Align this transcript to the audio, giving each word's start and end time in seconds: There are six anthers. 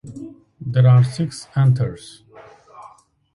There 0.59 0.87
are 0.87 1.03
six 1.03 1.47
anthers. 1.55 2.23